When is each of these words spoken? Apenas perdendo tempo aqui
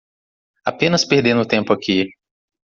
Apenas 0.65 1.05
perdendo 1.05 1.45
tempo 1.45 1.71
aqui 1.71 2.09